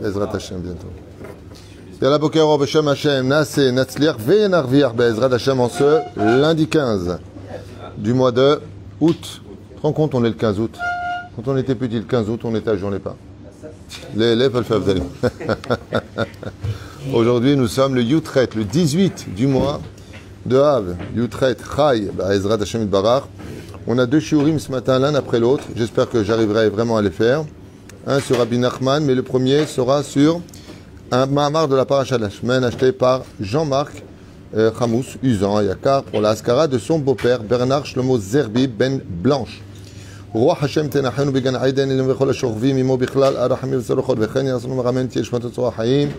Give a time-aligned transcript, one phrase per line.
[0.00, 0.86] Bezrat Hashem bientôt.
[2.00, 7.18] Yalla Bokero Beshem Hashem, Nase, Natsliach, Venarviach, Bezrat Hashem en ce lundi 15
[7.96, 8.60] du mois de
[9.00, 9.42] août.
[9.82, 10.78] Rends compte, on est le 15 août.
[11.34, 13.16] Quand on était petit, le 15 août, on était à journée pas.
[14.14, 15.02] Les élèves, elles
[17.14, 19.80] Aujourd'hui, nous sommes le Yutret, le 18 du mois
[20.46, 20.94] de Av.
[21.16, 23.26] Yutret, Chai, Ezrat Hashem Barar.
[23.88, 25.64] On a deux shiurim ce matin, l'un après l'autre.
[25.74, 27.44] J'espère que j'arriverai vraiment à les faire
[28.05, 30.41] Un sur Rabbi Nachman, mais le premier sera sur
[31.11, 34.03] un Mahamar de la Paracha Lachman acheté par Jean-Marc
[34.55, 39.01] euh, Hamous, Usan à Yakar, pour la Askara de son beau-père Bernard Shlomo Zerbi Ben
[39.23, 39.61] Blanche.
[40.33, 45.07] רוח השם תנחנו בגן עדן אלינו וכל השוכבים עמו בכלל הרחמים וצלחות וכן יעשנו מרמן
[45.07, 46.09] תהיה שמות הצורה חיים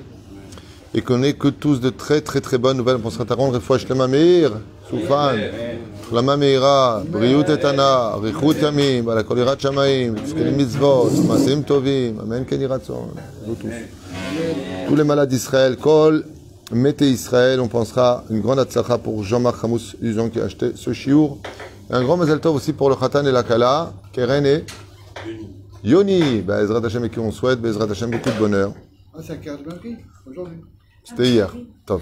[0.94, 4.06] et qu'on ait que tous de très très très bonnes nouvelles pour Srataron, Refoua Shlema
[4.06, 4.52] Meir,
[4.88, 5.32] Soufan,
[6.09, 12.65] Shlema Meira, Briut Etana, Richut Yamim, Bala Kolirat Shamaim, Tzkelim Mitzvot, Masim Tovim, Amen Keni
[12.65, 13.09] Ratzon,
[13.45, 13.69] vous tous.
[14.87, 16.25] Tous les malades d'Israël, Kol,
[16.71, 20.93] mettez Israël, on pensera une grande atzlacha pour Jean-Marc Hamous Uzon qui a acheté ce
[20.93, 21.37] chiour.
[21.91, 24.65] Un grand mazel tov aussi pour le Khatan et la Kala, Keren et
[25.83, 28.73] Yoni, Bezrat Hashem et qui on souhaite, Bezrat Hashem beaucoup de bonheur.
[29.13, 29.39] Ah, c'est
[30.25, 30.61] aujourd'hui.
[31.03, 31.53] C'était hier.
[31.85, 32.01] Top.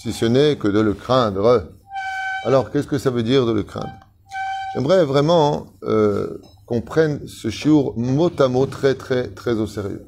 [0.00, 1.64] si ce n'est que de le craindre.
[2.44, 3.92] Alors, qu'est-ce que ça veut dire de le craindre?
[4.72, 10.06] J'aimerais vraiment euh, qu'on prenne ce chiour mot à mot très, très, très au sérieux.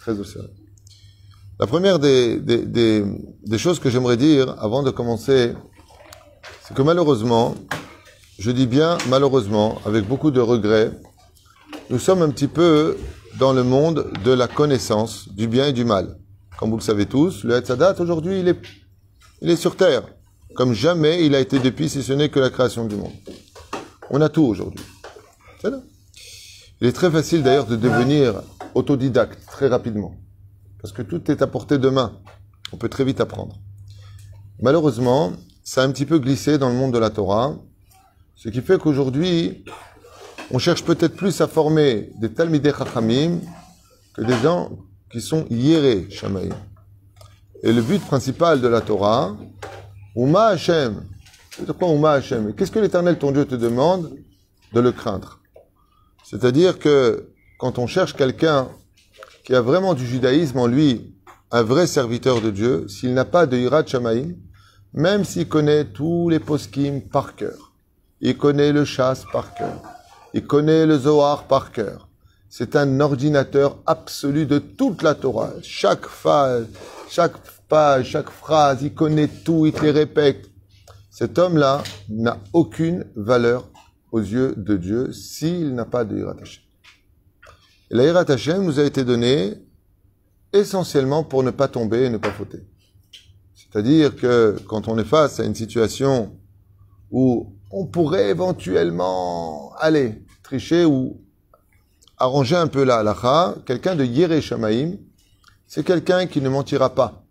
[0.00, 0.50] Très au sérieux.
[1.60, 5.54] La première des, des, des, choses que j'aimerais dire avant de commencer,
[6.66, 7.54] c'est que malheureusement,
[8.40, 10.90] je dis bien malheureusement, avec beaucoup de regrets,
[11.90, 12.96] nous sommes un petit peu
[13.38, 16.16] dans le monde de la connaissance du bien et du mal.
[16.58, 18.58] Comme vous le savez tous, le Hetzadat, aujourd'hui, il est,
[19.42, 20.04] il est sur terre.
[20.54, 23.12] Comme jamais il a été depuis, si ce n'est que la création du monde.
[24.10, 24.84] On a tout aujourd'hui.
[26.80, 28.42] Il est très facile d'ailleurs de devenir
[28.74, 30.14] autodidacte très rapidement.
[30.80, 32.18] Parce que tout est à portée de main.
[32.72, 33.56] On peut très vite apprendre.
[34.60, 35.32] Malheureusement,
[35.64, 37.56] ça a un petit peu glissé dans le monde de la Torah.
[38.36, 39.64] Ce qui fait qu'aujourd'hui,
[40.50, 43.38] on cherche peut-être plus à former des Talmidei Chachamim
[44.14, 44.70] que des gens
[45.10, 46.54] qui sont Yere Shamaïm.
[47.64, 49.36] Et le but principal de la Torah,
[50.16, 51.04] Uma Hashem,
[51.50, 54.10] c'est quoi Uma Hashem Qu'est-ce que l'Éternel, ton Dieu, te demande
[54.72, 55.38] De le craindre.
[56.24, 57.28] C'est-à-dire que
[57.58, 58.68] quand on cherche quelqu'un
[59.44, 61.14] qui a vraiment du judaïsme en lui,
[61.52, 64.34] un vrai serviteur de Dieu, s'il n'a pas de Hirat Shamaïm,
[64.92, 67.72] même s'il connaît tous les poskim par cœur,
[68.20, 69.82] il connaît le chasse par cœur,
[70.34, 72.08] il connaît le Zohar par cœur,
[72.48, 75.52] c'est un ordinateur absolu de toute la Torah.
[75.62, 76.66] Chaque phase,
[77.12, 77.36] chaque
[77.68, 80.48] page, chaque phrase, il connaît tout, il te les répète.
[81.10, 83.68] Cet homme-là n'a aucune valeur
[84.12, 86.62] aux yeux de Dieu s'il n'a pas de Hirat Hashem.
[87.90, 89.52] Et la Hirat Hashem nous a été donnée
[90.54, 92.66] essentiellement pour ne pas tomber et ne pas fauter.
[93.54, 96.34] C'est-à-dire que quand on est face à une situation
[97.10, 101.20] où on pourrait éventuellement aller tricher ou
[102.16, 104.92] arranger un peu la halacha, quelqu'un de Yere Shamaim,
[105.74, 107.24] c'est quelqu'un qui ne mentira pas.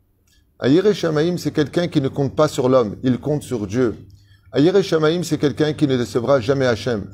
[0.57, 3.95] A Yere Shamaim, c'est quelqu'un qui ne compte pas sur l'homme, il compte sur Dieu.
[4.51, 7.05] A Yere Shamaim, c'est quelqu'un qui ne décevra jamais Hachem.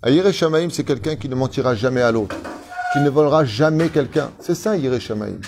[0.00, 2.34] A Yere Shamaim, c'est quelqu'un qui ne mentira jamais à l'autre,
[2.94, 4.30] qui ne volera jamais quelqu'un.
[4.40, 5.40] C'est ça Yere Shamaim.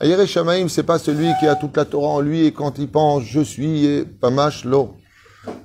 [0.00, 2.80] A Yere Shamaim, c'est pas celui qui a toute la Torah en lui et quand
[2.80, 4.96] il pense je suis et pamash lo.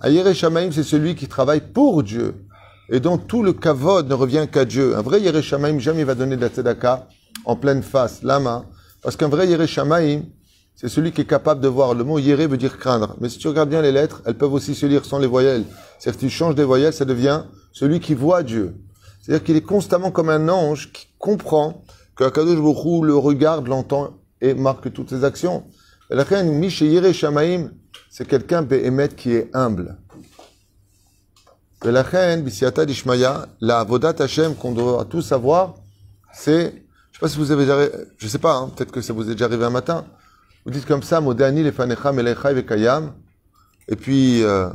[0.01, 2.45] A Yere Shamaim, c'est celui qui travaille pour Dieu
[2.89, 4.95] et dont tout le kavod ne revient qu'à Dieu.
[4.95, 7.07] Un vrai Yereshamaim jamais va donner de la tzedaka
[7.45, 8.65] en pleine face, lama,
[9.01, 10.23] parce qu'un vrai Yereshamaim,
[10.75, 11.95] c'est celui qui est capable de voir.
[11.95, 13.15] Le mot Yere veut dire craindre.
[13.19, 15.63] Mais si tu regardes bien les lettres, elles peuvent aussi se lire sans les voyelles.
[15.97, 18.75] C'est-à-dire que tu changes des voyelles, ça devient celui qui voit Dieu.
[19.21, 21.83] C'est-à-dire qu'il est constamment comme un ange qui comprend
[22.15, 25.63] que Akadosh Baruch le regarde, l'entend et marque toutes ses actions.
[26.09, 27.13] Yere
[28.09, 28.65] c'est quelqu'un
[29.15, 29.97] qui est humble.
[31.83, 32.03] La
[34.59, 35.75] qu'on doit tous savoir,
[36.33, 36.83] c'est,
[37.17, 37.79] sais pas si vous avez déjà,
[38.17, 40.05] je sais pas, hein, peut-être que ça vous est déjà arrivé un matin.
[40.65, 43.13] Vous dites comme ça, Modani lefanecha melechai vekayam.
[43.87, 44.69] Et puis, euh,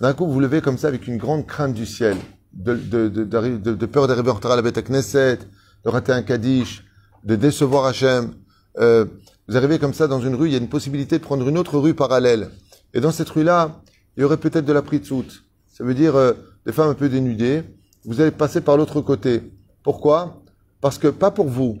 [0.00, 2.16] d'un coup, vous levez comme ça avec une grande crainte du ciel,
[2.52, 5.38] de, de, de, de peur d'arriver en retard à la bête Knesset,
[5.84, 6.84] de rater un Kaddish,
[7.24, 8.34] de décevoir Hachem.
[8.78, 9.06] Euh,
[9.48, 11.58] vous arrivez comme ça dans une rue, il y a une possibilité de prendre une
[11.58, 12.50] autre rue parallèle.
[12.94, 13.80] Et dans cette rue-là,
[14.16, 15.42] il y aurait peut-être de la pritzout.
[15.72, 16.32] Ça veut dire euh,
[16.64, 17.64] des femmes un peu dénudées.
[18.04, 19.52] Vous allez passer par l'autre côté.
[19.82, 20.42] Pourquoi?
[20.80, 21.78] Parce que, pas pour vous.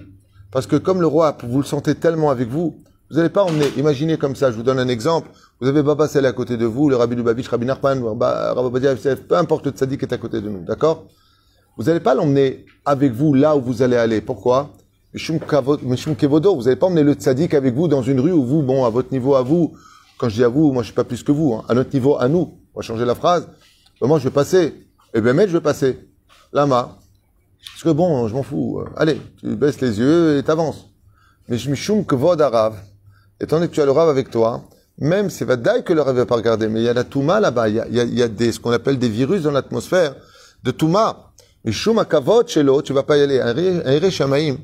[0.50, 2.78] Parce que comme le roi, vous le sentez tellement avec vous,
[3.10, 5.30] vous n'allez pas emmener, imaginez comme ça, je vous donne un exemple.
[5.60, 8.80] Vous avez Baba Saleh à côté de vous, le Rabbi Lubavitch, Rabbi Narpan, Rabbi
[9.28, 11.06] peu importe le tzaddik est à côté de nous, d'accord?
[11.76, 14.20] Vous n'allez pas l'emmener avec vous là où vous allez aller.
[14.20, 14.72] Pourquoi?
[15.14, 18.90] Vous n'allez pas emmener le tzaddik avec vous dans une rue où vous, bon, à
[18.90, 19.74] votre niveau, à vous,
[20.18, 21.92] quand je dis à vous, moi je suis pas plus que vous, hein, à notre
[21.94, 23.48] niveau, à nous, on va changer la phrase.
[24.00, 24.74] Moi je vais passer,
[25.14, 25.98] et bien je vais passer.
[26.52, 26.98] Lama.
[27.64, 28.84] Parce que bon, je m'en fous.
[28.96, 30.86] Allez, tu baisses les yeux et t'avances.
[31.48, 32.76] Mais je Mishum Kvod Arav,
[33.40, 34.64] étant donné que tu as le rave avec toi,
[34.98, 37.38] même c'est Vadaï que le rave va pas regarder, mais il y a la Touma
[37.38, 40.14] là-bas, il y a, des, ce qu'on appelle des virus dans l'atmosphère
[40.62, 41.32] de Touma.
[41.64, 43.40] Mais Shum Akavot chez l'autre, tu vas pas y aller.
[43.40, 44.56] Un Shamaim,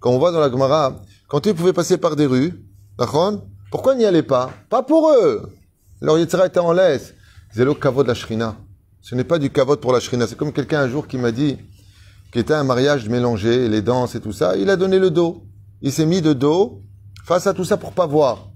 [0.00, 2.52] quand on voit dans la Gemara, quand ils pouvaient passer par des rues,
[3.70, 4.50] pourquoi n'y allez pas?
[4.68, 5.52] Pas pour eux.
[6.00, 7.14] Leur Yetzira était en laisse.
[7.54, 8.56] C'est le kavod la shrina.
[9.00, 10.26] Ce n'est pas du kavod pour la shrina.
[10.26, 11.58] C'est comme quelqu'un un jour qui m'a dit
[12.34, 14.56] qu'il était un mariage mélangé, les danses et tout ça.
[14.56, 15.44] Il a donné le dos.
[15.82, 16.82] Il s'est mis de dos
[17.24, 18.48] face à tout ça pour pas voir.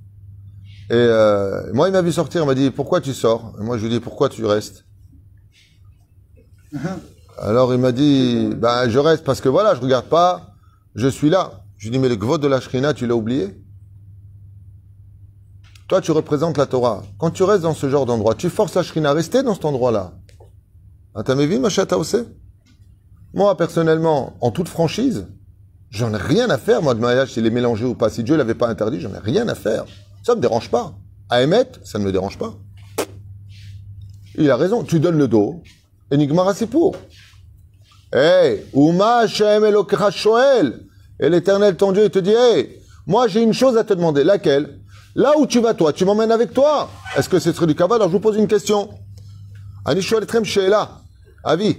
[0.91, 3.55] Et euh, moi, il m'a vu sortir, il m'a dit, pourquoi tu sors?
[3.61, 4.85] Et Moi, je lui ai dit, pourquoi tu restes?
[7.39, 10.55] Alors, il m'a dit, ben, je reste parce que voilà, je regarde pas,
[10.97, 11.63] je suis là.
[11.77, 13.63] Je lui ai dit, mais le gvot de la shrina, tu l'as oublié?
[15.87, 17.05] Toi, tu représentes la Torah.
[17.17, 19.67] Quand tu restes dans ce genre d'endroit, tu forces la shrina à rester dans cet
[19.67, 20.15] endroit-là.
[21.15, 21.93] Ah, t'as vu, ma chatte
[23.35, 25.27] Moi, personnellement, en toute franchise,
[25.91, 28.11] J'en ai rien à faire, moi, de mariage, s'il est mélangé ou pas.
[28.11, 29.85] Si Dieu l'avait pas interdit, j'en ai rien à faire.
[30.23, 30.93] Ça me dérange pas.
[31.31, 32.55] À émettre, ça ne me dérange pas.
[34.35, 34.85] Il a raison.
[34.85, 35.63] Tu donnes le dos.
[36.13, 36.97] Enigma c'est pour.
[38.13, 40.81] Hey, Uma Shoel.
[41.21, 44.25] Et l'éternel, ton Dieu, il te dit, hey, moi, j'ai une chose à te demander.
[44.25, 44.81] Laquelle?
[45.15, 46.91] Là où tu vas, toi, tu m'emmènes avec toi.
[47.17, 47.97] Est-ce que c'est serait du kavod?
[47.97, 48.91] Alors, je vous pose une question.
[49.87, 51.01] Anishuel Trem Sheela.
[51.43, 51.79] Avis.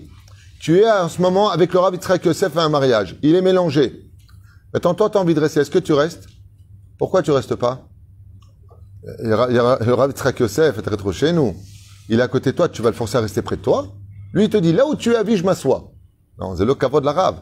[0.59, 3.15] Tu es en ce moment avec le Rav Yitzhak Yosef à un mariage.
[3.23, 4.11] Il est mélangé.
[4.73, 5.61] Maintenant, toi, tu as envie de rester.
[5.61, 6.27] Est-ce que tu restes?
[6.97, 7.87] Pourquoi tu restes pas?
[9.23, 11.55] Le Rav Yitzhak Yosef est trop chez nous.
[12.09, 13.87] Il est à côté de toi, tu vas le forcer à rester près de toi.
[14.33, 15.91] Lui, il te dit, là où tu es à vie, je m'assois.
[16.37, 17.35] Non, c'est le caveau de la Rav.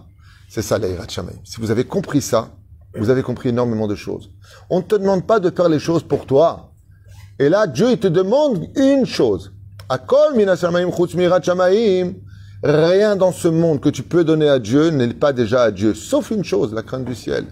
[0.49, 1.07] C'est ça, l'Aïrat
[1.43, 2.51] Si vous avez compris ça,
[2.97, 4.29] vous avez compris énormément de choses.
[4.69, 6.71] On ne te demande pas de faire les choses pour toi.
[7.39, 9.53] Et là, Dieu, il te demande une chose.
[9.89, 10.35] Akol
[12.63, 15.93] Rien dans ce monde que tu peux donner à Dieu n'est pas déjà à Dieu,
[15.93, 17.45] sauf une chose, la crainte du ciel.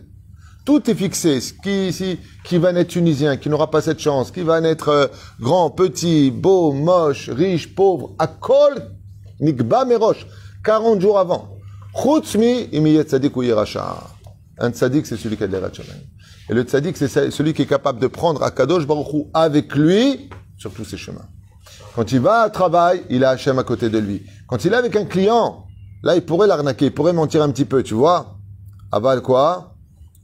[0.65, 1.39] Tout est fixé.
[1.63, 5.07] Qui, qui va naître tunisien, qui n'aura pas cette chance, qui va naître euh,
[5.39, 8.73] grand, petit, beau, moche, riche, pauvre, à kol,
[9.39, 10.25] nikba merosh,
[10.63, 11.49] 40 jours avant.
[11.95, 13.43] Tzadik ou
[14.57, 15.61] Un tzadik, c'est celui qui a de
[16.49, 20.73] Et le tzadik, c'est celui qui est capable de prendre Akadosh Baruch avec lui sur
[20.73, 21.27] tous ses chemins.
[21.95, 24.23] Quand il va à travail, il a Hachem à côté de lui.
[24.47, 25.65] Quand il est avec un client,
[26.03, 28.37] là, il pourrait l'arnaquer, il pourrait mentir un petit peu, tu vois.
[28.91, 29.73] Aval quoi?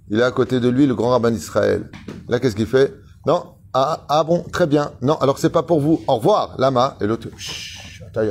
[0.09, 1.89] Il est à côté de lui, le grand rabbin d'Israël.
[2.29, 2.93] Là, qu'est-ce qu'il fait?
[3.25, 4.91] Non, ah, ah bon, très bien.
[5.01, 6.01] Non, alors c'est pas pour vous.
[6.07, 6.97] Au revoir, lama.
[7.01, 7.29] Et l'autre,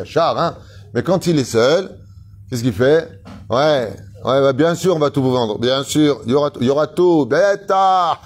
[0.05, 0.57] char, hein.
[0.95, 1.91] Mais quand il est seul,
[2.49, 3.09] qu'est-ce qu'il fait?
[3.49, 3.93] Ouais,
[4.25, 5.59] ouais, bah, bien sûr, on va tout vous vendre.
[5.59, 7.27] Bien sûr, il y aura, il y aura tout.
[7.27, 8.19] Beta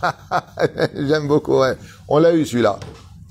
[0.97, 1.79] J'aime beaucoup, ouais.
[2.09, 2.79] On l'a eu, celui-là.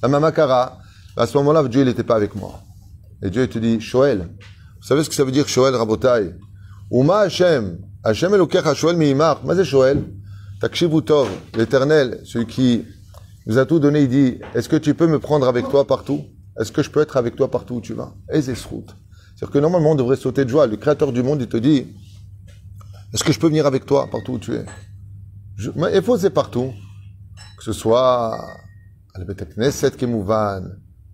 [0.02, 0.78] La mamakara.
[1.18, 2.63] À ce moment-là, Dieu n'était pas avec moi.
[3.24, 4.30] Et Dieu te dit, Shoel.
[4.82, 6.36] Vous savez ce que ça veut dire Shoel Rabotai?
[6.92, 7.80] Uma Hashem.
[8.04, 9.42] Hashem Elokecha Shoel Miimar.
[9.46, 10.04] Mais c'est Shoel?
[11.06, 11.30] Tov.
[11.56, 12.86] L'éternel, celui qui
[13.48, 16.26] nous a tout donné, il dit, est-ce que tu peux me prendre avec toi partout?
[16.60, 18.14] Est-ce que je peux être avec toi partout où tu vas?
[18.30, 18.96] Route.
[19.36, 20.68] C'est-à-dire que normalement, on devrait sauter de joie.
[20.68, 21.88] Le créateur du monde, il te dit,
[23.14, 24.66] est-ce que je peux venir avec toi partout où tu es?
[25.56, 26.72] Je, Il faut c'est partout.
[27.58, 28.36] Que ce soit
[29.14, 30.64] à la Kemouvan,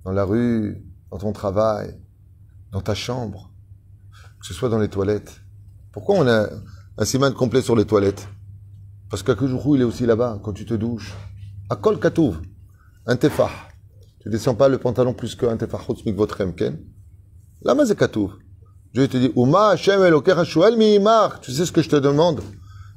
[0.05, 1.95] dans la rue, dans ton travail,
[2.71, 3.51] dans ta chambre,
[4.39, 5.41] que ce soit dans les toilettes.
[5.91, 6.47] Pourquoi on a
[6.97, 8.27] un siman complet sur les toilettes?
[9.09, 11.15] Parce qu'Akujuru, il est aussi là-bas, quand tu te douches.
[11.69, 12.41] À Kol Katouv,
[13.05, 13.49] un tefah.
[14.19, 15.79] Tu descends pas le pantalon plus qu'un tefah
[16.15, 16.79] votre ken.
[17.61, 18.33] Là, c'est Katouv.
[18.93, 20.75] Dieu te dit, Uma Hashem Eloker Hashuel.
[21.41, 22.41] Tu sais ce que je te demande?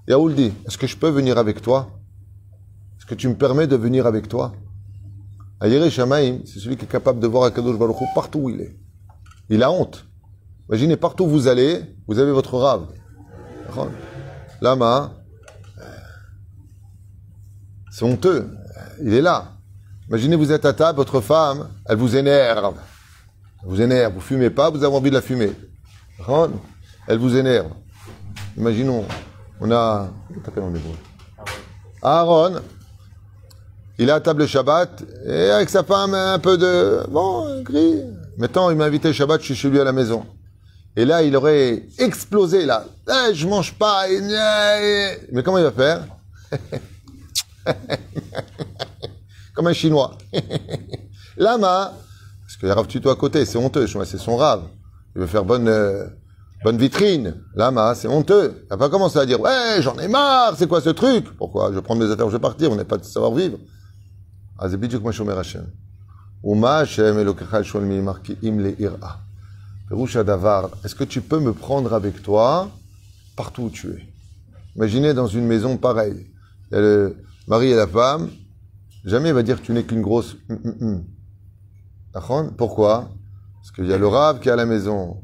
[0.08, 1.90] Yaoul dit, est-ce que je peux venir avec toi?
[2.98, 4.52] Est-ce que tu me permets de venir avec toi?
[5.62, 8.60] Ayere Shamaim, c'est celui qui est capable de voir Akadosh Baruch Hu partout où il
[8.60, 8.76] est.
[9.48, 10.04] Il a honte.
[10.68, 12.88] Imaginez, partout où vous allez, vous avez votre rave.
[14.60, 15.12] Lama,
[17.90, 18.50] c'est honteux.
[19.02, 19.52] Il est là.
[20.08, 22.74] Imaginez, vous êtes à table, votre femme, elle vous énerve.
[23.62, 24.14] Elle vous énerve.
[24.14, 25.52] Vous fumez pas, vous avez envie de la fumer.
[27.06, 27.68] Elle vous énerve.
[28.56, 29.04] Imaginons,
[29.60, 30.10] On a.
[32.02, 32.60] Aaron.
[34.02, 37.02] Il est à table Shabbat et avec sa femme un peu de.
[37.08, 38.00] Bon, gris.
[38.36, 40.26] Maintenant, il m'a invité Shabbat, je suis chez lui à la maison.
[40.96, 42.84] Et là, il aurait explosé, là.
[43.08, 44.10] Eh, je mange pas.
[44.10, 46.04] et- Mais comment il va faire?
[49.54, 50.18] Comme un Chinois.
[51.36, 51.92] Lama,
[52.44, 53.86] parce qu'il y a Rav Tuto à côté, c'est honteux.
[54.04, 54.62] C'est son Rav.
[55.14, 56.06] Il veut faire bonne, euh,
[56.64, 57.36] bonne vitrine.
[57.54, 58.64] Lama, c'est honteux.
[58.64, 61.36] Il va pas commencer à dire, ouais, j'en ai marre, c'est quoi ce truc?
[61.38, 61.70] Pourquoi?
[61.72, 63.58] Je prendre mes affaires, je vais partir, on n'est pas de savoir-vivre.
[70.84, 72.70] Est-ce que tu peux me prendre avec toi?
[73.36, 74.06] Partout où tu es
[74.76, 76.26] Imaginez dans une maison pareille.
[76.70, 77.16] Il y a le
[77.46, 78.30] mari et la femme.
[79.04, 80.36] Jamais il va dire que tu n'es qu'une grosse.
[82.56, 83.10] Pourquoi?
[83.56, 85.22] Parce qu'il y a le rave qui est à la maison.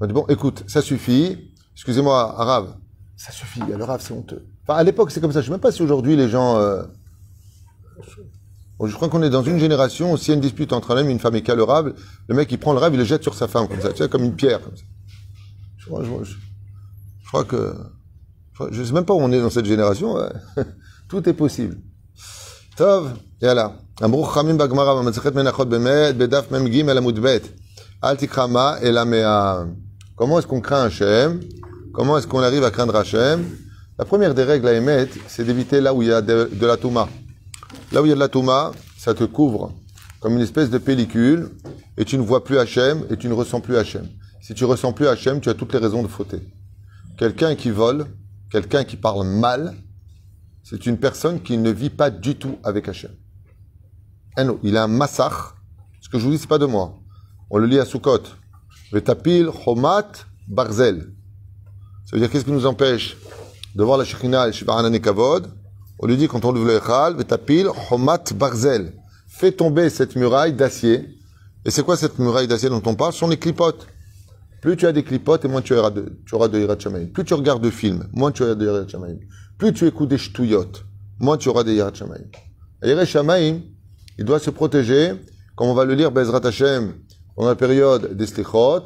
[0.00, 1.52] On dit, bon, écoute, ça suffit.
[1.74, 2.76] Excusez-moi, arabe.
[3.16, 4.46] Ça suffit, il y a le rave, c'est honteux.
[4.68, 5.40] À l'époque, c'est comme ça.
[5.40, 6.56] Je ne sais même pas si aujourd'hui les gens.
[6.58, 6.82] euh,
[8.85, 10.97] je crois qu'on est dans une génération où s'il y a une dispute entre un
[10.99, 11.93] homme et une femme et qu'il y a le rave,
[12.27, 13.97] le mec il prend le rave, il le jette sur sa femme comme ça, tu
[14.03, 14.61] sais, comme une pierre.
[14.61, 14.83] Comme ça.
[15.77, 16.37] Je, crois, je, je-
[17.23, 17.73] je crois que.
[18.51, 20.13] je crois- Je sais même pas où on est dans cette génération.
[20.15, 20.29] ouais.
[21.09, 21.77] Tout est possible.
[22.77, 23.11] Tov,
[23.41, 23.71] yalla.
[24.03, 27.37] אמרו חכמים בגמרא במסכת מנחות באמת, בדף מ"ג עמוד ב',
[28.03, 29.63] אל תקרא מה, אלא מה...
[30.17, 31.39] Comment est-ce qu'on craint Hachem
[31.91, 33.43] Comment est-ce qu'on arrive à craindre Hachem
[33.97, 36.65] La première des règles à émettre, c'est d'éviter là où il y a de, de
[36.65, 37.07] la touma.
[37.92, 39.72] Là où il y a de la touma, ça te couvre
[40.20, 41.50] comme une espèce de pellicule
[41.98, 44.08] et tu ne vois plus Hachem et tu ne ressens plus Hachem.
[44.40, 46.40] Si tu ressens plus Hachem, tu as toutes les raisons de fauter.
[47.18, 48.06] Quelqu'un qui vole,
[48.50, 49.74] quelqu'un qui parle mal,
[50.62, 53.10] c'est une personne qui ne vit pas du tout avec Hachem.
[54.38, 55.54] Eh il a un massach.
[56.00, 56.98] Ce que je vous dis, c'est pas de moi.
[57.50, 58.22] On le lit à Sukkot.
[58.92, 60.10] Vetapil chomat
[60.48, 61.12] barzel.
[62.06, 63.16] Ça veut dire qu'est-ce qui nous empêche
[63.74, 64.74] de voir la Shekhinah et Shiva
[65.98, 68.92] On lui dit quand on ouvre le Echal, Vetapil chomat barzel.
[69.28, 71.08] Fais tomber cette muraille d'acier.
[71.64, 73.12] Et c'est quoi cette muraille d'acier dont on parle?
[73.12, 73.86] Ce sont les clipotes.
[74.64, 77.04] Plus tu as des clipotes, et moins tu auras de, tu auras de.
[77.12, 78.86] Plus tu regardes de films, moins tu auras de Hirat.
[79.58, 80.72] Plus tu écoutes des ch'touillots,
[81.20, 82.24] moins tu auras des Hirat Shamayim.
[82.82, 83.60] Et Hirat Shamayim,
[84.18, 85.12] il doit se protéger,
[85.54, 86.94] comme on va le lire, Bezrat Hashem,
[87.36, 88.84] dans la période des Slichot,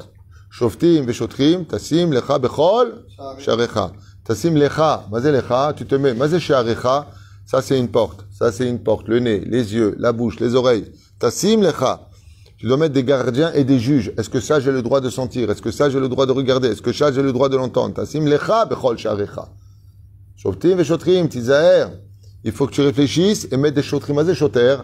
[0.51, 3.05] Shoftim veshotrim, Tassim lecha bechol,
[3.39, 3.93] sharecha.
[4.29, 9.21] Tassim lecha, tu te mets, mazé ça c'est une porte, ça c'est une porte, le
[9.21, 10.85] nez, les yeux, la bouche, les oreilles.
[11.19, 12.11] Tassim lecha.
[12.59, 14.13] Tu dois mettre des gardiens et des juges.
[14.19, 15.51] Est-ce que ça j'ai le droit de sentir?
[15.51, 16.69] Est-ce que ça j'ai le droit de regarder?
[16.69, 17.95] Est-ce que ça j'ai le droit de l'entendre?
[17.95, 19.49] Tassim lecha bechol sharecha.
[20.37, 21.87] Shoftim veshotrim, tizaher.
[22.45, 24.77] Il faut que tu réfléchisses et mettre des shotrim, mazé shoter.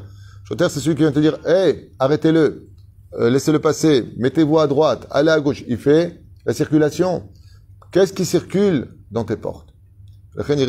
[0.49, 2.67] Shoter, c'est celui qui vient te dire, hey, arrêtez-le,
[3.21, 5.65] euh, laissez-le passer, mettez-vous à droite, allez à gauche.
[5.69, 7.25] Il fait la circulation.
[7.95, 9.73] Qu'est-ce qui circule dans tes portes?
[10.37, 10.67] C'est-à-dire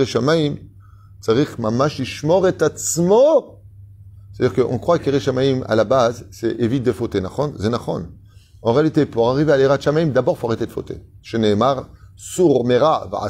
[4.53, 7.24] qu'on croit qu'Ere Shamaim, à la base, c'est évite de fauter.
[8.62, 11.01] En réalité, pour arriver à l'Ere Shamaim, d'abord, il faut arrêter de fauter.
[12.15, 13.27] Sour Mera va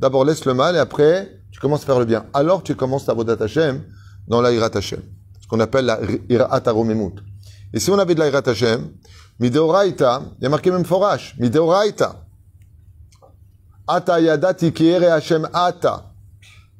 [0.00, 2.24] D'abord, laisse le mal et après, tu commences à faire le bien.
[2.32, 3.84] Alors, tu commences ta Vodat Hashem
[4.26, 5.02] dans la Irat Hashem.
[5.38, 6.00] Ce qu'on appelle la
[6.30, 6.62] Irat
[7.74, 8.88] Et si on avait de la Irat Hashem,
[9.38, 12.21] Mideoraita, il y a marqué même Forage, Mideoraita.
[13.88, 16.04] Ata yadati ki ere Hashem ata.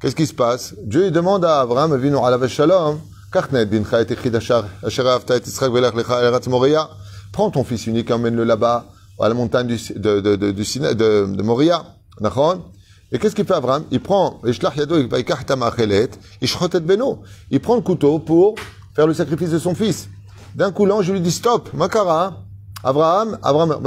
[0.00, 0.75] Qu'est-ce qui se passe?
[0.85, 3.00] Dieu il demande à Abraham, vinu alav shalom,
[3.32, 6.90] kachnet bincha et echid ashar, asher ahavta et Yitzchak velach lecha.
[7.32, 8.87] Prends ton fils unique, emmène-le là-bas,
[9.21, 11.85] à la montagne de, de, de, du Sina- de, de Moria.
[12.21, 12.62] Nachon
[13.11, 13.85] Et qu'est-ce qu'il fait Abraham?
[13.90, 17.23] Il prend, Ishlach yado, vaikach tamachelet, ishchot et beno.
[17.50, 18.54] Il prend le couteau pour
[18.94, 20.09] faire le sacrifice de son fils.
[20.54, 22.37] D'un coup, l'ange lui dit stop, makara.
[22.85, 23.78] Abraham, Abraham,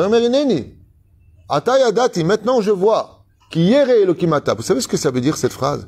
[1.49, 3.23] Abraham, Ata yadati, maintenant je vois.
[3.51, 4.53] Qui Elokimata.
[4.53, 5.87] Vous savez ce que ça veut dire cette phrase?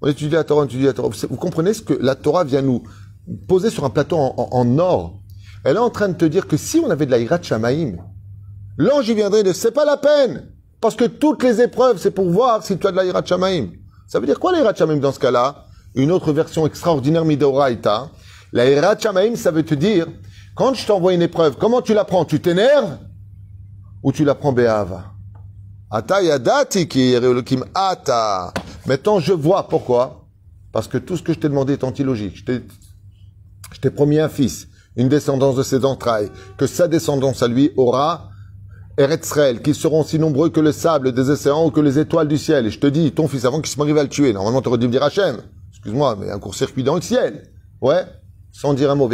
[0.00, 1.10] On étudie la Torah, on étudie la Torah.
[1.30, 2.82] Vous comprenez ce que la Torah vient nous
[3.46, 5.14] poser sur un plateau en, or?
[5.64, 7.98] Elle est en train de te dire que si on avait de la Hirat Shamaim,
[8.76, 10.48] l'ange il viendrait de c'est pas la peine.
[10.80, 13.68] Parce que toutes les épreuves, c'est pour voir si tu as de la Hirat Shamaim.
[14.08, 15.66] Ça veut dire quoi la Hirat dans ce cas-là?
[15.94, 18.10] Une autre version extraordinaire Midoraita.
[18.52, 20.08] La Hirat Shamaim, ça veut te dire,
[20.56, 22.24] quand je t'envoie une épreuve, comment tu la prends?
[22.24, 22.98] Tu t'énerves?
[24.02, 25.12] Ou tu la prends Béhava?
[25.90, 27.16] Ata yadati ki
[27.74, 28.52] ata.
[28.86, 29.68] Maintenant, je vois.
[29.68, 30.26] Pourquoi?
[30.72, 32.36] Parce que tout ce que je t'ai demandé est antilogique.
[32.36, 37.72] Je t'ai, promis un fils, une descendance de ses entrailles, que sa descendance à lui
[37.76, 38.30] aura
[38.96, 42.38] Eretzrel, qui seront aussi nombreux que le sable des océans ou que les étoiles du
[42.38, 42.66] ciel.
[42.66, 44.68] Et je te dis, ton fils, avant qu'il se m'arrive à le tuer, normalement, tu
[44.68, 45.36] aurais dû me dire Hachem.
[45.70, 47.50] Excuse-moi, mais un court-circuit dans le ciel.
[47.80, 48.04] Ouais?
[48.50, 49.08] Sans dire un mot.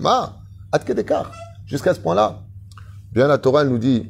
[0.00, 0.36] Ma.
[1.66, 2.42] Jusqu'à ce point-là,
[3.12, 4.08] bien la Torah nous dit,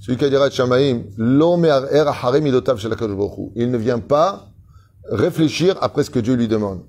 [0.00, 1.80] celui qui a dit Shamaim, l'homme er
[3.56, 4.48] il ne vient pas
[5.10, 6.80] réfléchir après ce que Dieu lui demande.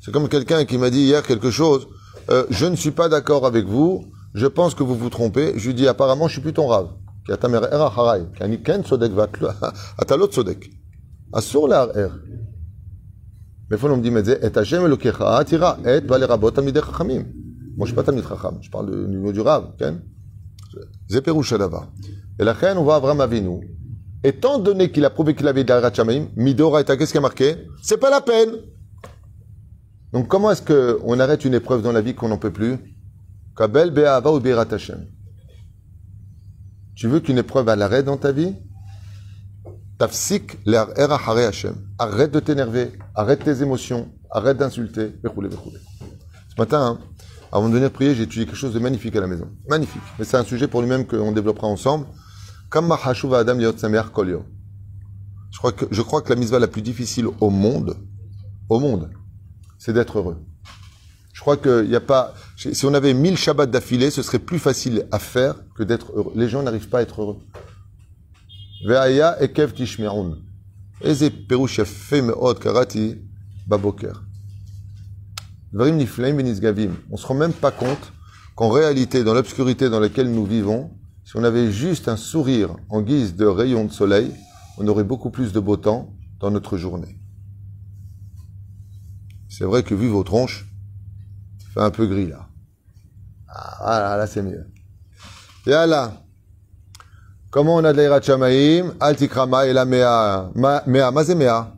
[0.00, 1.88] C'est comme quelqu'un qui m'a dit hier quelque chose,
[2.30, 4.04] euh, je ne suis pas d'accord avec vous,
[4.34, 6.88] je pense que vous vous trompez, je lui dis apparemment je suis plus ton rave.
[7.28, 7.36] Mais
[13.70, 14.50] il faut nous dire, et
[15.86, 16.00] et et
[17.76, 18.24] moi, je ne suis pas Talmud
[18.60, 19.72] je parle du niveau du Rav.
[21.08, 21.88] Zeperouche Adava.
[22.38, 23.60] Et la reine, on va à Avram Avinu.
[24.22, 25.92] Étant donné qu'il a prouvé qu'il avait Darat
[26.36, 27.56] Midora et qu'est-ce qui a marqué?
[27.82, 28.52] C'est pas la peine
[30.12, 32.78] Donc, comment est-ce qu'on arrête une épreuve dans la vie qu'on n'en peut plus?
[33.56, 35.06] Kabel Be'ahava ou Be'erat Hashem.
[36.94, 38.54] Tu veux qu'une épreuve à l'arrêt dans ta vie?
[39.98, 41.74] Tafsik Hashem.
[41.98, 45.12] Arrête de t'énerver, arrête tes émotions, arrête d'insulter.
[45.22, 46.98] Ce matin, hein,
[47.54, 49.48] avant de venir prier, j'ai étudié quelque chose de magnifique à la maison.
[49.68, 50.02] Magnifique.
[50.18, 52.04] Mais c'est un sujet pour lui-même qu'on développera ensemble.
[52.72, 52.78] Je
[55.58, 57.96] crois que, je crois que la misva la plus difficile au monde,
[58.68, 59.08] au monde,
[59.78, 60.44] c'est d'être heureux.
[61.32, 62.34] Je crois qu'il n'y a pas.
[62.56, 66.32] Si on avait 1000 Shabbats d'affilée, ce serait plus facile à faire que d'être heureux.
[66.34, 67.38] Les gens n'arrivent pas à être heureux.
[68.84, 70.38] Ve'aya ekev tishme'un.
[71.02, 73.18] Eze me'od karati
[73.68, 74.14] baboker.
[75.74, 76.36] Dvarim niflaim.
[77.10, 78.12] On se rend même pas compte
[78.54, 80.92] qu'en réalité, dans l'obscurité dans laquelle nous vivons,
[81.24, 84.32] si on avait juste un sourire en guise de rayon de soleil,
[84.78, 87.18] on aurait beaucoup plus de beau temps dans notre journée.
[89.48, 90.64] C'est vrai que vu vos tronches,
[91.72, 92.48] fait un peu gris là.
[93.48, 94.64] Ah, là, là c'est mieux.
[95.66, 96.22] Là,
[97.50, 100.52] comment on a de l'Irat Shamaim Altikrama et la Mea.
[100.54, 101.74] Mea, ma Mea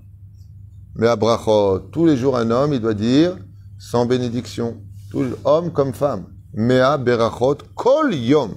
[0.97, 1.79] Mea Brachot.
[1.93, 3.38] Tous les jours, un homme, il doit dire
[3.77, 4.81] sans bénédiction.
[5.10, 6.25] Tout, homme comme femme.
[6.53, 8.55] Mea Berachot Kol Yom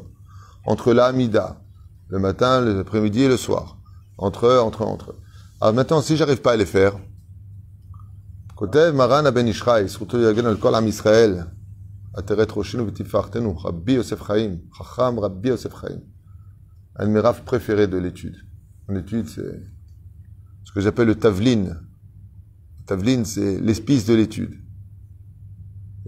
[0.67, 1.61] entre l'Amida,
[2.09, 3.79] le matin, l'après-midi et le soir.
[4.19, 5.19] Entre eux, entre eux, entre eux.
[5.61, 6.99] Alors maintenant, si j'arrive pas à les faire,
[8.55, 11.39] כותב מרן הבן איש חי, זכותו יגן על כל עם ישראל,
[12.15, 15.99] עטרת ראשינו ותפארתנו, רבי יוסף חיים, חכם רבי יוסף חיים.
[16.97, 18.37] Un de mes rafs préférés de l'étude.
[18.89, 19.63] En étude, c'est
[20.63, 21.65] ce que j'appelle le tavlin.
[21.65, 24.55] Le tavlin, c'est l'espice de l'étude.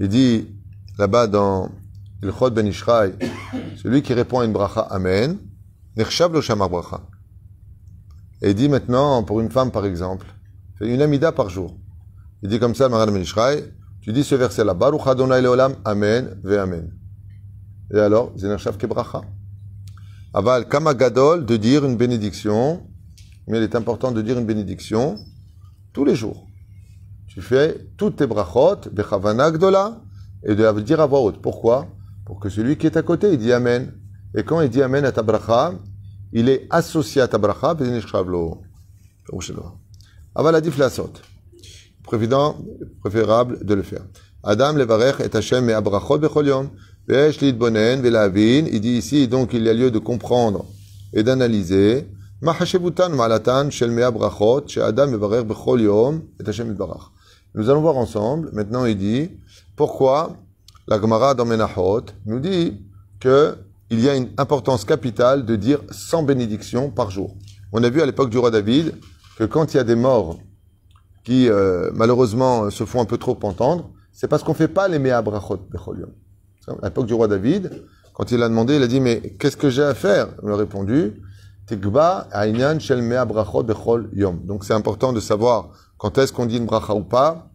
[0.01, 0.47] Il dit,
[0.97, 1.69] là-bas dans
[2.23, 3.13] Ilchot Ben Ishraï,
[3.75, 5.37] celui qui répond à une bracha Amen,
[5.95, 7.01] Nechshav lo shamar bracha.
[8.41, 10.25] Et il dit maintenant, pour une femme par exemple,
[10.79, 11.77] fait une amida par jour.
[12.41, 13.63] Il dit comme ça, Maran Ben Ishraï,
[14.01, 16.91] tu dis ce verset-là, Baruch Adonai Leolam, Amen, Ve Amen.
[17.93, 19.21] Et alors, Zenershav ke bracha.
[20.33, 22.81] Aval, Kama Gadol, de dire une bénédiction,
[23.47, 25.19] mais il est important de dire une bénédiction
[25.93, 26.47] tous les jours.
[27.33, 30.01] Tu fais toutes tes brachot, Bechavana Gdola,
[30.43, 31.41] et de la dire à voix haute.
[31.41, 31.87] Pourquoi?
[32.25, 33.93] Pour que celui qui est à côté, il dit Amen.
[34.35, 35.73] Et quand il dit Amen à ta bracha,
[36.33, 37.75] il est associé à ta bracha,
[40.35, 41.13] Avaladif lasot.
[42.03, 44.03] Préférable de le faire.
[44.43, 46.69] Adam levarech et Hashem et abrachot bechol yom.
[47.07, 48.65] Lidbonen ve'lavin.
[48.71, 50.65] Il dit ici, donc, il y a lieu de comprendre
[51.13, 52.07] et d'analyser.
[52.45, 57.11] Hashebutan malatan shel mea brachot, chez Adam levarech bechol yom et Hashem barach.
[57.53, 58.49] Nous allons voir ensemble.
[58.53, 59.29] Maintenant, il dit,
[59.75, 60.37] pourquoi
[60.87, 62.81] la Gemara dans Menachot nous dit
[63.19, 63.55] que
[63.89, 67.35] il y a une importance capitale de dire 100 bénédictions par jour.
[67.73, 68.95] On a vu à l'époque du roi David
[69.37, 70.39] que quand il y a des morts
[71.25, 74.87] qui euh, malheureusement se font un peu trop entendre, c'est parce qu'on ne fait pas
[74.87, 75.59] les Mea Brachot.
[76.81, 77.83] À l'époque du roi David,
[78.13, 80.29] quand il a demandé, il a dit Mais qu'est-ce que j'ai à faire?
[80.41, 81.21] Il a répondu
[82.31, 83.01] Aïnyan Shel.
[84.45, 85.69] Donc c'est important de savoir
[86.01, 87.47] quand est-ce qu'on dit une bracha ou pas,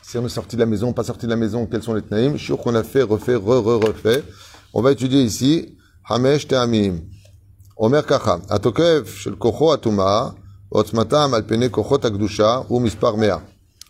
[0.00, 2.00] si on est sorti de la maison, pas sorti de la maison, quels sont les
[2.00, 4.24] tnaïm, je suis qu'on a fait, refait, re, re, refait.
[4.72, 5.76] On va étudier ici,
[6.08, 7.00] Hamesh Te'amim.
[7.76, 10.34] Omer Kacha, Atokev shel kocho atuma,
[10.70, 13.42] otzmatam al pene kochot akdusha, ou mispar mea.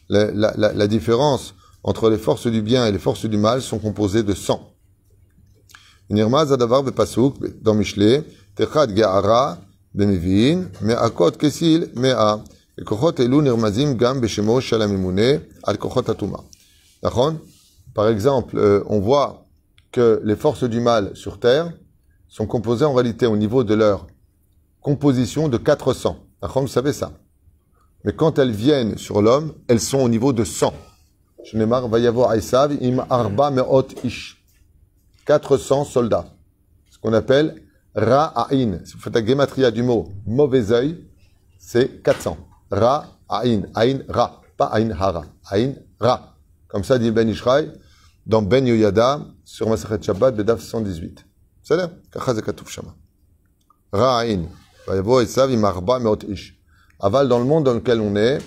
[0.08, 4.34] La, différence entre les forces du bien et les forces du mal sont composées de
[4.34, 4.60] 100.
[6.10, 8.24] Nirmaz adavar bepasuk, dans Mishle,
[8.56, 9.58] techad ge'ara,
[9.94, 12.42] bemivin, me'akot kesil, mea.
[17.94, 19.46] Par exemple, euh, on voit
[19.90, 21.72] que les forces du mal sur Terre
[22.28, 24.06] sont composées en réalité au niveau de leur
[24.80, 26.16] composition de 400.
[26.40, 27.12] Vous savez ça.
[28.04, 30.72] Mais quand elles viennent sur l'homme, elles sont au niveau de 100.
[31.52, 34.42] va y avoir im arba meot ish.
[35.26, 36.26] 400 soldats.
[36.90, 37.62] Ce qu'on appelle
[37.94, 38.78] ra'ain.
[38.84, 41.04] Si vous faites la gématria du mot mauvais œil,
[41.58, 42.36] c'est 400.
[42.70, 46.34] Ra, Aïn, Aïn, Ra, pas Aïn, Hara, Aïn, Ra.
[46.68, 47.72] Comme ça dit Ben Ishraï
[48.26, 51.24] dans Ben Yoyada sur Masachet Shabbat, Bedaf 118.
[51.62, 52.34] C'est là, Kacha
[52.66, 52.94] Shama.
[56.00, 56.58] Meot ish.
[57.00, 58.38] Aval, dans le monde dans lequel on est,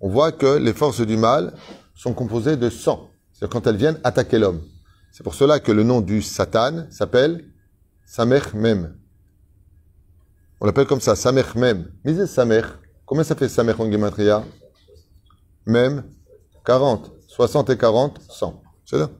[0.00, 1.54] on voit que les forces du mal
[1.94, 3.10] sont composées de 100.
[3.32, 4.60] C'est-à-dire quand elles viennent attaquer l'homme.
[5.12, 7.44] C'est pour cela que le nom du Satan s'appelle
[8.06, 8.96] Samech Mem.
[10.60, 11.90] On l'appelle comme ça, Samech Mem.
[12.04, 12.64] Mais c'est Samech.
[13.12, 14.42] Combien ça fait Samech en Gematria
[15.66, 16.04] Même
[16.64, 17.10] 40.
[17.28, 18.62] 60 et 40, 100.
[18.86, 19.10] C'est là.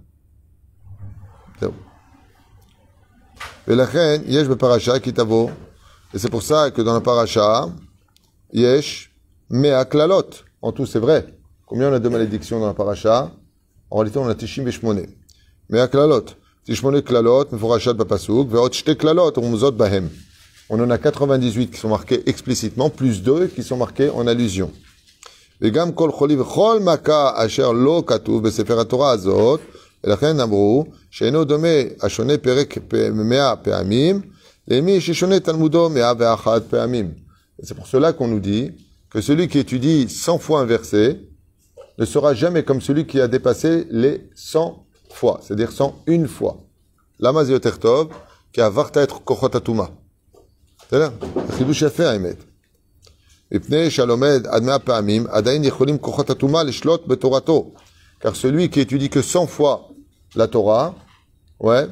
[3.68, 4.96] Et la reine, Yesh be paracha.
[4.96, 7.66] Et c'est pour ça que dans la paracha,
[8.54, 9.14] Yesh
[9.50, 10.30] met à klalot.
[10.62, 11.26] En tout, c'est vrai.
[11.66, 13.30] Combien on a de malédictions dans la paracha
[13.90, 15.06] En réalité, on a tishim beshmone.
[15.68, 16.24] Mais à klalot.
[16.64, 20.08] Tishmone klalot, meforachat bapasuk, veot shte klalot, umzot bahem
[20.69, 24.71] On en a 98 qui sont marqués explicitement, plus 2 qui sont marqués en allusion.
[25.61, 29.59] וגם כל חולי וכל מכה אשר לא כתוב בספר התורה הזאת,
[30.03, 31.67] ולכן אמרו שאינו דומה
[32.01, 32.77] השונה פרק
[33.13, 34.21] מאה פעמים,
[34.67, 37.11] למי ששונה תלמודו מאה ואחת פעמים.
[37.59, 38.71] Et C'est pour cela qu'on nous dit
[39.09, 41.19] que celui qui étudie 100 fois un verset
[41.97, 46.57] ne sera jamais comme celui qui a dépassé les 100 fois, c'est-à-dire 101 fois.
[47.19, 48.11] Lama זה יותר טוב,
[48.53, 49.85] כי עברת את כוחות הטומאה.
[50.91, 51.09] בסדר?
[51.47, 52.43] זה חידוש יפה האמת.
[53.51, 57.71] מפני שהלומד עד מאה פעמים, עדיין יכולים כוחות הטומאה לשלוט בתורתו.
[58.19, 59.89] Car celui qui étudie que 100 fois
[60.35, 60.95] la Torah,
[61.59, 61.87] ouais,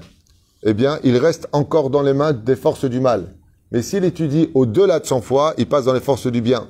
[0.63, 3.36] eh bien, il reste encore dans les mains des forces du mal.
[3.71, 6.67] Mais s'il étudie au-delà de 100 fois, il passe dans les forces du bien.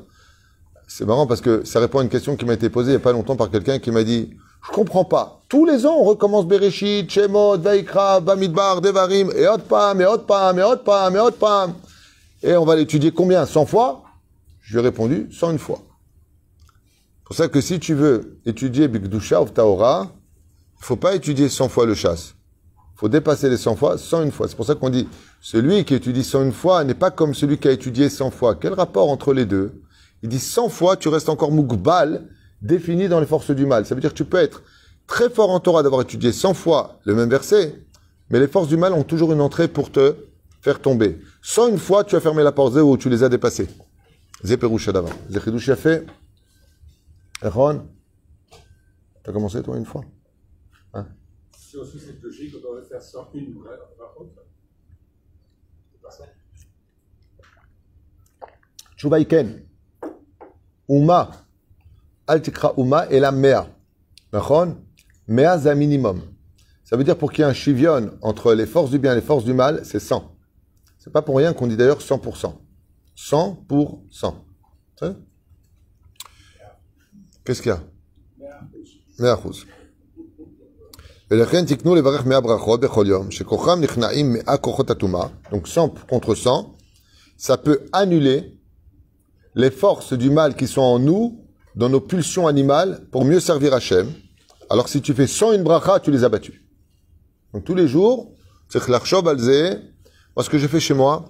[0.87, 3.01] C'est marrant parce que ça répond à une question qui m'a été posée il n'y
[3.01, 4.31] a pas longtemps par quelqu'un qui m'a dit
[4.67, 5.39] Je comprends pas.
[5.47, 10.63] Tous les ans, on recommence Bereshit, Shemot, Vaikra, Bamidbar, Devarim, et Otpam, et Otpam, et
[10.63, 11.73] Otpam, et Otpam.
[12.42, 13.44] Et on va l'étudier combien?
[13.44, 14.04] 100 fois?
[14.60, 15.82] Je lui ai répondu 101 fois.
[17.18, 20.12] C'est pour ça que si tu veux étudier Bigdusha of Taora,
[20.80, 22.34] il faut pas étudier 100 fois le chasse.
[22.94, 24.48] Il faut dépasser les 100 fois, 101 fois.
[24.48, 25.08] C'est pour ça qu'on dit,
[25.40, 28.54] celui qui étudie 101 fois n'est pas comme celui qui a étudié 100 fois.
[28.54, 29.82] Quel rapport entre les deux?
[30.22, 32.26] Il dit 100 fois, tu restes encore mukbal,
[32.62, 33.86] défini dans les forces du mal.
[33.86, 34.62] Ça veut dire que tu peux être
[35.06, 37.82] très fort en Torah d'avoir étudié 100 fois le même verset,
[38.28, 40.14] mais les forces du mal ont toujours une entrée pour te
[40.60, 41.18] faire tomber.
[41.42, 43.68] 101 fois, tu as fermé la porte où tu les as dépassés.
[44.42, 45.10] Zeperoucha d'avant.
[45.30, 46.06] Zechidouch a fait.
[47.42, 47.86] Aaron,
[49.22, 50.02] t'as commencé toi une fois?
[51.56, 53.24] Si on suit cette logique, on devrait faire 101
[53.60, 54.32] vraies par contre.
[55.92, 56.24] C'est pas ça.
[58.96, 59.62] Tchoubaïken.
[60.88, 61.30] Uma.
[62.26, 63.68] Altikra Uma et la Mea.
[64.32, 64.78] Nachon
[65.28, 66.22] Mea, c'est un minimum.
[66.82, 69.16] Ça veut dire pour qu'il y ait un chivion entre les forces du bien et
[69.16, 70.29] les forces du mal, c'est 100.
[70.99, 72.53] C'est pas pour rien qu'on dit d'ailleurs 100%.
[73.15, 74.45] 100 pour 100.
[74.97, 75.15] Tu sais
[77.43, 77.79] Qu'est-ce qu'il y a
[79.19, 79.63] מאה אחוז.
[81.31, 86.35] ולכן תקנו לברך מאה ברכות בכל יום, שכוחם נכנעים מאה כוחות הטומאה, donc 100 contre
[86.35, 86.75] 100,
[87.37, 88.55] ça peut annuler
[89.55, 91.41] les forces du mal qui sont en nous,
[91.75, 94.11] dans nos pulsions animales, pour mieux servir Hachem.
[94.69, 96.61] Alors si tu fais 101 bracha, tu les as battus.
[97.53, 98.33] Donc tous les jours,
[98.69, 99.77] c'est que l'archob alzé,
[100.36, 101.24] moi ce que j'ai fait chez moi,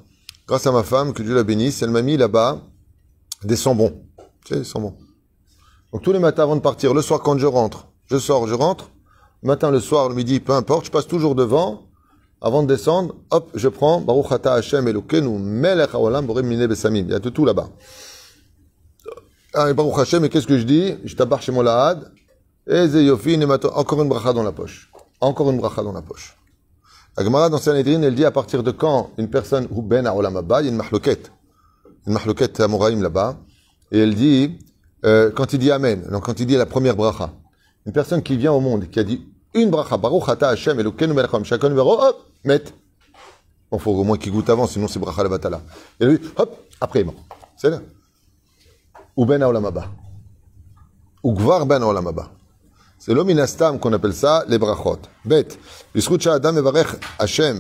[0.47, 2.61] grâce à ma femme, que Dieu la bénisse, elle m'a mis là-bas
[3.45, 4.03] des sambons.
[4.45, 4.97] Tu sais, des sambons.
[5.93, 8.55] Donc tous les matins avant de partir, le soir quand je rentre, je sors, je
[8.55, 8.91] rentre,
[9.43, 11.87] le matin, le soir, le midi, peu importe, je passe toujours devant,
[12.43, 17.05] avant de descendre, hop, je prends Baruch Ata Hashem Elokeinu Melech Haolam Borem Mine Besamim.
[17.07, 17.69] Il y a de tout là-bas.
[19.55, 20.95] Ah, Baruch Hashem, et qu'est-ce que je dis?
[21.05, 22.13] Je tabarre chez mon lahad,
[22.67, 24.91] et encore une bracha dans la poche.
[25.21, 26.37] Encore une bracha dans la poche.
[27.17, 30.15] La Gemara dans Sanhedrin, elle dit à partir de quand une personne, ou ben à
[30.15, 31.33] Olam il y a une mahloket.
[32.07, 33.37] Une mahloket à Moraïm là-bas,
[33.91, 34.59] et elle dit,
[35.05, 37.33] euh, quand il dit Amen, donc quand il dit la première bracha,
[37.85, 41.13] une personne qui vient au monde, qui a dit une bracha, Baruch Ata Hashem Elokeinu
[41.13, 42.63] Melech Haolam, chacun numéro, hop, met.
[43.71, 45.61] Bon, faut au moins qu'il goûte avant, sinon c'est bracha la.
[45.99, 47.17] Et lui, hop, après il est mort.
[47.57, 47.81] C'est là.
[49.17, 49.85] Ou ben Abba.
[51.25, 52.31] Ou gvar ben Abba.
[53.00, 55.00] C'est l'ominastam qu'on appelle ça les brachot.
[55.26, 55.58] Bet.
[55.96, 57.58] בזכות שהאדם מברך השם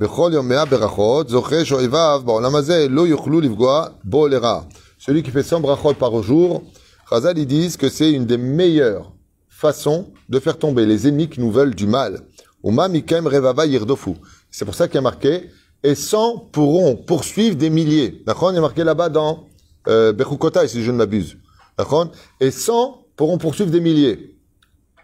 [0.00, 4.60] בכל יום מאה ברכות, זוכה שאויביו בעולם הזה לא יוכלו לפגוע בו לרעה.
[4.98, 6.62] Celui qui fait 100 brachot par jour,
[7.10, 9.12] Chazal, ils disent que c'est une des meilleures
[9.48, 12.22] façons de faire tomber les ennemis qui nous veulent du mal.
[12.64, 14.14] Uma mikem revava yirdofu.
[14.50, 15.50] C'est pour ça qu'il y a marqué,
[15.82, 18.22] et 100 pourront poursuivre des milliers.
[18.26, 19.46] D'accord Il y a marqué là-bas dans
[19.86, 21.36] euh, Bechukota, si je ne m'abuse.
[21.76, 24.37] D'accord Et 100 pourront poursuivre des milliers.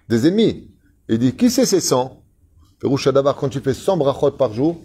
[0.09, 0.69] Des ennemis.
[1.09, 2.17] Il dit, qui c'est ces 100
[2.81, 4.81] Peroucha Davar, quand tu fais 100 brachot par jour,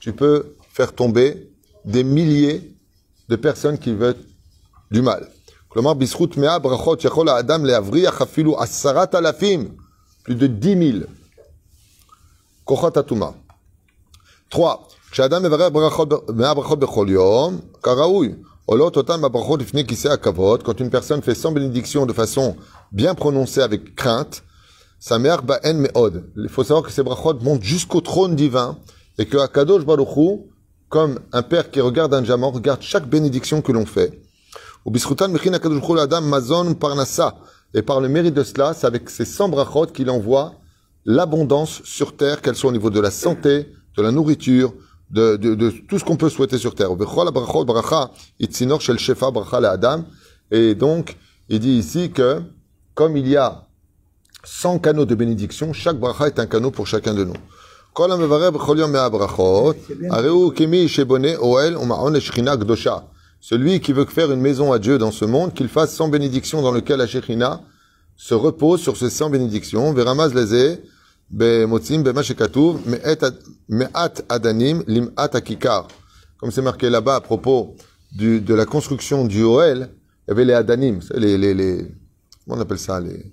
[0.00, 1.50] tu peux faire tomber
[1.84, 2.72] des milliers
[3.28, 4.16] de personnes qui veulent
[4.90, 5.26] du mal.
[5.68, 9.68] כלומר, בזכות 100 ברכות יכול האדם להבריח אפילו עשרת אלפים,
[10.24, 11.04] plus de 10 000.
[12.64, 13.30] כוחות הטומאה.
[14.50, 14.76] 3.
[15.10, 18.34] כשאדם מברך ברכות- מאה ברכות בכל יום, כראוי.
[18.66, 22.54] עולות אותן הברכות לפני כיסא הכבוד, quand une personne fait 100 bénédictions de façon
[22.92, 24.42] bien prononcée avec crainte,
[25.07, 26.23] sa mère ba'en me'od.
[26.35, 28.79] Il faut savoir que ces brachot montent jusqu'au trône divin
[29.19, 30.39] et que Akadosh Baruch Hu,
[30.89, 34.19] comme un père qui regarde un diamant, regarde chaque bénédiction que l'on fait.
[37.75, 40.55] Et par le mérite de cela, c'est avec ces 100 brachot qu'il envoie
[41.05, 44.73] l'abondance sur terre, qu'elle soit au niveau de la santé, de la nourriture,
[45.11, 46.89] de, de, de tout ce qu'on peut souhaiter sur terre.
[50.51, 51.17] Et donc,
[51.49, 52.41] il dit ici que,
[52.95, 53.64] comme il y a
[54.45, 57.33] 100 canaux de bénédiction, chaque bracha est un canot pour chacun de nous.
[63.41, 66.61] Celui qui veut faire une maison à Dieu dans ce monde, qu'il fasse 100 bénédictions
[66.61, 67.61] dans lequel la Shekhinah
[68.17, 69.93] se repose sur ces 100 bénédictions.
[69.93, 70.79] Veramaz leze
[71.29, 75.87] bemotzim bema shekatuv me'et ad- me'at adanim lim'at akikar.
[76.37, 77.75] Comme c'est marqué là-bas à propos
[78.11, 79.89] du, de la construction du Oel,
[80.27, 81.87] il y avait les adanim, les, les, les,
[82.45, 83.31] comment on appelle ça, les,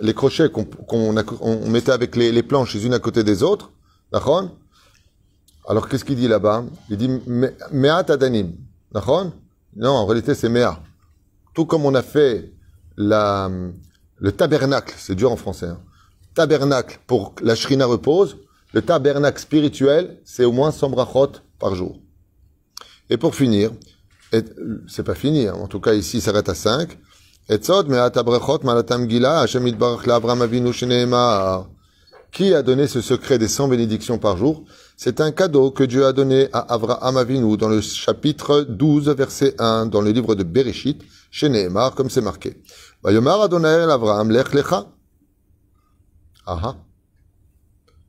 [0.00, 3.70] les crochets qu'on mettait avec les, planches les unes à côté des autres.
[4.12, 4.50] D'accord?
[5.66, 6.64] Alors qu'est-ce qu'il dit là-bas?
[6.88, 8.52] Il dit Me- Me'at Adanim.
[8.92, 9.32] D'accord?
[9.76, 10.80] Non, en réalité c'est Mea.
[11.54, 12.52] Tout comme on a fait
[12.96, 13.50] la,
[14.16, 15.80] le tabernacle, c'est dur en français, hein.
[16.34, 18.38] tabernacle pour la shrina repose,
[18.72, 22.00] le tabernacle spirituel, c'est au moins 100 brachot par jour.
[23.10, 23.70] Et pour finir,
[24.88, 26.98] c'est pas fini, hein, en tout cas ici il s'arrête à 5.
[27.50, 27.56] Qui
[32.52, 34.64] a donné ce secret des 100 bénédictions par jour
[34.98, 39.54] C'est un cadeau que Dieu a donné à Avraham Avinu dans le chapitre 12, verset
[39.58, 42.62] 1, dans le livre de Bereshit, chez Nehemar, comme c'est marqué.
[43.02, 44.86] Vayomar Adonai el Avraham lech lecha.
[46.44, 46.76] Aha.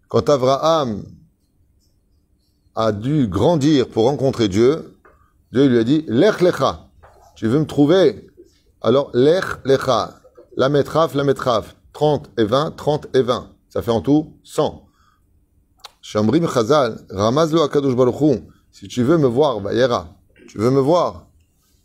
[0.10, 1.04] Quand Avraham
[2.75, 4.97] a dû grandir pour rencontrer Dieu,
[5.54, 6.89] Dieu lui a dit, lech lecha.
[7.38, 8.29] Tu veux me trouver
[8.82, 10.15] Alors, lech lecha.
[10.56, 11.76] La metraf, la metraf.
[11.94, 13.50] 30 et 20, 30 et 20.
[13.70, 14.86] Ça fait en tout 100.
[16.02, 17.94] Shambrim Chazal, Ramazlo Akadosh
[18.72, 20.08] si tu veux me voir, Vayera,
[20.48, 21.28] tu veux me voir,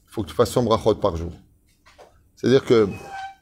[0.07, 1.33] il faut que tu fasses 100 brachot par jour.
[2.37, 2.88] C'est-à-dire que,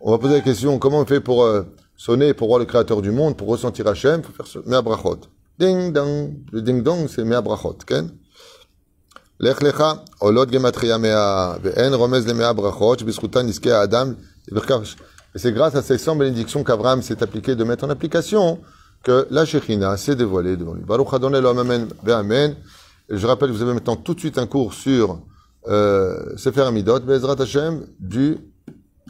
[0.01, 1.63] on va poser la question, comment on fait pour euh,
[1.97, 5.21] sonner pour voir le créateur du monde, pour ressentir Hachem, il faut faire mea brachot.
[5.59, 8.11] Ding dong, le ding dong, c'est mea brachot, ken?
[9.42, 9.84] לך לך
[10.20, 14.14] עולות גמטריה מאה, ואין רומז למאה ברכות, שבזכותן נזכה האדם
[14.52, 14.82] לברכר.
[15.36, 18.60] Et c'est grâce à ces 100 bénédictions qu'Abraham s'est appliqué de mettre en application
[19.04, 20.84] que la Shekhina s'est dévoilée devant lui.
[20.84, 22.56] Baruch Adonai Elohim Amen Amen.
[23.10, 25.20] Et Je rappelle que vous avez maintenant tout de suite un cours sur
[25.68, 28.38] euh, Sefer Amidot, Bezrat Hashem, du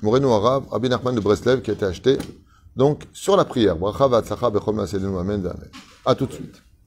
[0.01, 2.17] Moreno Arabe, Rabbi Nachman de Breslev, qui a été acheté.
[2.75, 3.75] Donc, sur la prière.
[3.77, 5.69] Bracha v'atzlacha bechol ma'aseh Amen Amen.
[6.05, 6.61] À tout de suite.